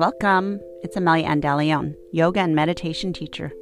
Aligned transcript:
Welcome. 0.00 0.60
It's 0.82 0.96
Amelia 0.96 1.28
Andaleon, 1.28 1.94
yoga 2.10 2.40
and 2.40 2.54
meditation 2.54 3.12
teacher. 3.12 3.52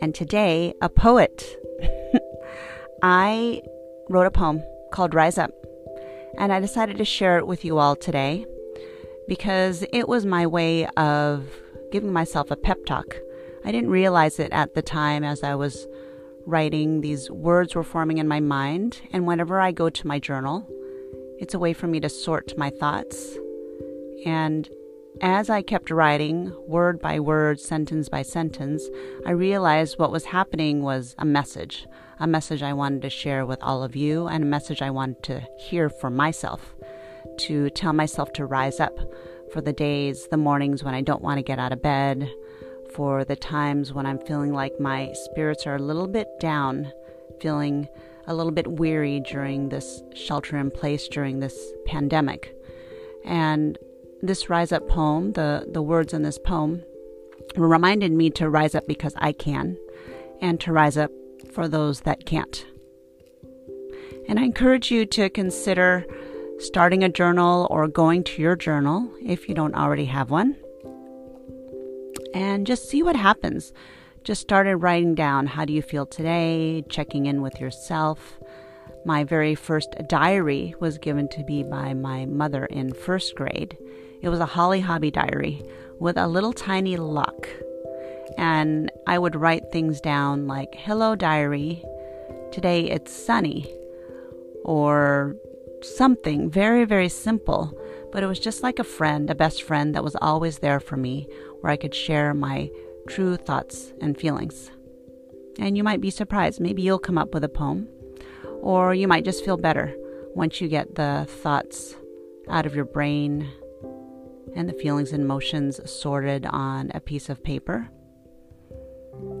And 0.00 0.14
today, 0.14 0.74
a 0.80 0.88
poet. 0.88 1.56
I 3.02 3.62
wrote 4.08 4.28
a 4.28 4.30
poem 4.30 4.62
called 4.92 5.12
Rise 5.12 5.38
Up, 5.38 5.50
and 6.38 6.52
I 6.52 6.60
decided 6.60 6.98
to 6.98 7.04
share 7.04 7.36
it 7.38 7.48
with 7.48 7.64
you 7.64 7.78
all 7.78 7.96
today 7.96 8.46
because 9.26 9.84
it 9.92 10.08
was 10.08 10.24
my 10.24 10.46
way 10.46 10.86
of 10.96 11.48
giving 11.90 12.12
myself 12.12 12.52
a 12.52 12.56
pep 12.56 12.86
talk. 12.86 13.16
I 13.64 13.72
didn't 13.72 13.90
realize 13.90 14.38
it 14.38 14.52
at 14.52 14.74
the 14.76 14.82
time 14.82 15.24
as 15.24 15.42
I 15.42 15.56
was 15.56 15.88
writing, 16.46 17.00
these 17.00 17.28
words 17.28 17.74
were 17.74 17.82
forming 17.82 18.18
in 18.18 18.28
my 18.28 18.38
mind, 18.38 19.00
and 19.12 19.26
whenever 19.26 19.60
I 19.60 19.72
go 19.72 19.90
to 19.90 20.06
my 20.06 20.20
journal, 20.20 20.64
it's 21.40 21.54
a 21.54 21.58
way 21.58 21.72
for 21.72 21.88
me 21.88 21.98
to 21.98 22.08
sort 22.08 22.56
my 22.56 22.70
thoughts. 22.70 23.36
And 24.24 24.70
as 25.20 25.48
I 25.48 25.62
kept 25.62 25.90
writing, 25.90 26.52
word 26.66 27.00
by 27.00 27.20
word, 27.20 27.58
sentence 27.58 28.08
by 28.08 28.22
sentence, 28.22 28.86
I 29.24 29.30
realized 29.30 29.98
what 29.98 30.12
was 30.12 30.26
happening 30.26 30.82
was 30.82 31.14
a 31.18 31.24
message, 31.24 31.86
a 32.20 32.26
message 32.26 32.62
I 32.62 32.72
wanted 32.72 33.02
to 33.02 33.10
share 33.10 33.46
with 33.46 33.62
all 33.62 33.82
of 33.82 33.96
you, 33.96 34.26
and 34.26 34.44
a 34.44 34.46
message 34.46 34.82
I 34.82 34.90
wanted 34.90 35.22
to 35.24 35.48
hear 35.58 35.88
for 35.88 36.10
myself, 36.10 36.74
to 37.38 37.70
tell 37.70 37.92
myself 37.92 38.32
to 38.34 38.46
rise 38.46 38.78
up 38.78 38.98
for 39.52 39.60
the 39.60 39.72
days, 39.72 40.28
the 40.28 40.36
mornings 40.36 40.84
when 40.84 40.94
I 40.94 41.00
don't 41.00 41.22
want 41.22 41.38
to 41.38 41.42
get 41.42 41.58
out 41.58 41.72
of 41.72 41.82
bed, 41.82 42.30
for 42.94 43.24
the 43.24 43.36
times 43.36 43.92
when 43.92 44.06
I'm 44.06 44.18
feeling 44.18 44.52
like 44.52 44.78
my 44.80 45.12
spirits 45.14 45.66
are 45.66 45.76
a 45.76 45.82
little 45.82 46.08
bit 46.08 46.28
down, 46.40 46.92
feeling 47.40 47.88
a 48.26 48.34
little 48.34 48.52
bit 48.52 48.66
weary 48.66 49.20
during 49.20 49.68
this 49.68 50.02
shelter 50.14 50.58
in 50.58 50.70
place 50.70 51.08
during 51.08 51.40
this 51.40 51.72
pandemic. 51.86 52.54
And 53.24 53.78
this 54.22 54.48
Rise 54.48 54.72
Up 54.72 54.88
poem, 54.88 55.32
the, 55.32 55.66
the 55.70 55.82
words 55.82 56.12
in 56.12 56.22
this 56.22 56.38
poem, 56.38 56.82
reminded 57.54 58.12
me 58.12 58.30
to 58.30 58.48
rise 58.48 58.74
up 58.74 58.86
because 58.86 59.14
I 59.16 59.32
can, 59.32 59.76
and 60.40 60.60
to 60.60 60.72
rise 60.72 60.96
up 60.96 61.10
for 61.52 61.68
those 61.68 62.00
that 62.02 62.26
can't. 62.26 62.66
And 64.28 64.40
I 64.40 64.44
encourage 64.44 64.90
you 64.90 65.06
to 65.06 65.30
consider 65.30 66.04
starting 66.58 67.04
a 67.04 67.08
journal 67.08 67.66
or 67.70 67.86
going 67.86 68.24
to 68.24 68.42
your 68.42 68.56
journal 68.56 69.10
if 69.22 69.48
you 69.48 69.54
don't 69.54 69.74
already 69.74 70.06
have 70.06 70.30
one, 70.30 70.56
and 72.34 72.66
just 72.66 72.88
see 72.88 73.02
what 73.02 73.16
happens. 73.16 73.72
Just 74.24 74.40
started 74.40 74.78
writing 74.78 75.14
down 75.14 75.46
how 75.46 75.64
do 75.64 75.72
you 75.72 75.82
feel 75.82 76.04
today, 76.04 76.84
checking 76.88 77.26
in 77.26 77.42
with 77.42 77.60
yourself. 77.60 78.40
My 79.04 79.22
very 79.22 79.54
first 79.54 79.94
diary 80.08 80.74
was 80.80 80.98
given 80.98 81.28
to 81.28 81.44
me 81.44 81.62
by 81.62 81.94
my 81.94 82.26
mother 82.26 82.66
in 82.66 82.92
first 82.92 83.36
grade 83.36 83.78
it 84.22 84.28
was 84.28 84.40
a 84.40 84.46
Holly 84.46 84.80
Hobbie 84.80 85.10
diary 85.10 85.62
with 85.98 86.16
a 86.16 86.26
little 86.26 86.52
tiny 86.52 86.96
lock. 86.96 87.48
And 88.38 88.90
I 89.06 89.18
would 89.18 89.36
write 89.36 89.70
things 89.70 90.00
down 90.00 90.46
like, 90.46 90.74
Hello, 90.74 91.14
diary. 91.14 91.82
Today 92.52 92.90
it's 92.90 93.12
sunny. 93.12 93.72
Or 94.64 95.36
something 95.82 96.50
very, 96.50 96.84
very 96.84 97.08
simple. 97.08 97.78
But 98.12 98.22
it 98.22 98.26
was 98.26 98.40
just 98.40 98.62
like 98.62 98.78
a 98.78 98.84
friend, 98.84 99.30
a 99.30 99.34
best 99.34 99.62
friend 99.62 99.94
that 99.94 100.04
was 100.04 100.16
always 100.16 100.58
there 100.58 100.80
for 100.80 100.96
me, 100.96 101.28
where 101.60 101.72
I 101.72 101.76
could 101.76 101.94
share 101.94 102.34
my 102.34 102.70
true 103.08 103.36
thoughts 103.36 103.92
and 104.00 104.18
feelings. 104.18 104.70
And 105.58 105.76
you 105.76 105.84
might 105.84 106.00
be 106.00 106.10
surprised. 106.10 106.60
Maybe 106.60 106.82
you'll 106.82 106.98
come 106.98 107.18
up 107.18 107.32
with 107.32 107.44
a 107.44 107.48
poem, 107.48 107.88
or 108.60 108.94
you 108.94 109.08
might 109.08 109.24
just 109.24 109.44
feel 109.44 109.56
better 109.56 109.94
once 110.34 110.60
you 110.60 110.68
get 110.68 110.94
the 110.94 111.26
thoughts 111.28 111.96
out 112.48 112.66
of 112.66 112.74
your 112.74 112.84
brain 112.84 113.48
and 114.56 114.68
the 114.68 114.72
feelings 114.72 115.12
and 115.12 115.22
emotions 115.22 115.78
sorted 115.88 116.46
on 116.46 116.90
a 116.94 117.00
piece 117.00 117.28
of 117.28 117.44
paper. 117.44 117.88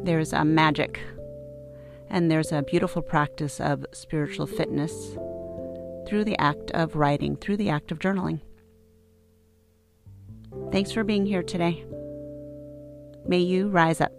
There's 0.04 0.32
a 0.32 0.44
magic 0.44 1.00
and 2.08 2.30
there's 2.30 2.52
a 2.52 2.62
beautiful 2.62 3.02
practice 3.02 3.60
of 3.60 3.84
spiritual 3.92 4.46
fitness 4.46 5.16
through 6.06 6.24
the 6.24 6.38
act 6.38 6.70
of 6.70 6.94
writing, 6.94 7.36
through 7.36 7.56
the 7.56 7.70
act 7.70 7.90
of 7.90 7.98
journaling. 7.98 8.40
Thanks 10.70 10.92
for 10.92 11.02
being 11.02 11.26
here 11.26 11.42
today. 11.42 11.84
May 13.26 13.40
you 13.40 13.68
rise 13.68 14.00
up. 14.00 14.12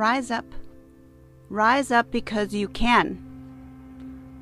Rise 0.00 0.30
up. 0.30 0.46
Rise 1.50 1.90
up 1.90 2.10
because 2.10 2.54
you 2.54 2.68
can. 2.68 3.22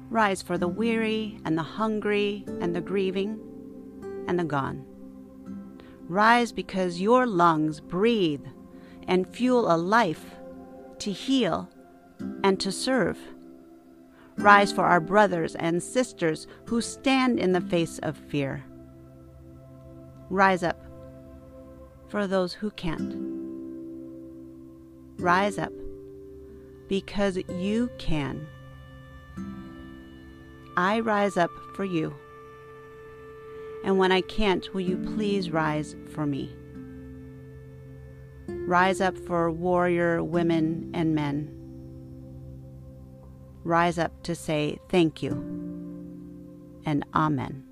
Rise 0.08 0.40
for 0.40 0.56
the 0.56 0.68
weary 0.68 1.40
and 1.44 1.58
the 1.58 1.64
hungry 1.64 2.44
and 2.60 2.76
the 2.76 2.80
grieving 2.80 3.40
and 4.28 4.38
the 4.38 4.44
gone. 4.44 4.86
Rise 6.06 6.52
because 6.52 7.00
your 7.00 7.26
lungs 7.26 7.80
breathe 7.80 8.46
and 9.08 9.26
fuel 9.26 9.68
a 9.68 9.74
life 9.76 10.26
to 11.00 11.10
heal 11.10 11.68
and 12.44 12.60
to 12.60 12.70
serve. 12.70 13.18
Rise 14.36 14.70
for 14.70 14.84
our 14.84 15.00
brothers 15.00 15.56
and 15.56 15.82
sisters 15.82 16.46
who 16.66 16.80
stand 16.80 17.40
in 17.40 17.50
the 17.50 17.60
face 17.60 17.98
of 18.04 18.16
fear. 18.16 18.62
Rise 20.30 20.62
up 20.62 20.86
for 22.06 22.28
those 22.28 22.52
who 22.52 22.70
can't. 22.70 23.27
Rise 25.18 25.58
up 25.58 25.72
because 26.88 27.36
you 27.48 27.90
can. 27.98 28.46
I 30.76 31.00
rise 31.00 31.36
up 31.36 31.50
for 31.74 31.84
you. 31.84 32.14
And 33.84 33.98
when 33.98 34.12
I 34.12 34.20
can't, 34.22 34.72
will 34.72 34.80
you 34.80 34.96
please 35.16 35.50
rise 35.50 35.96
for 36.12 36.26
me? 36.26 36.54
Rise 38.48 39.00
up 39.00 39.16
for 39.16 39.50
warrior 39.50 40.22
women 40.22 40.90
and 40.94 41.14
men. 41.14 41.54
Rise 43.64 43.98
up 43.98 44.22
to 44.22 44.34
say 44.34 44.78
thank 44.88 45.22
you 45.22 45.32
and 46.84 47.04
Amen. 47.14 47.67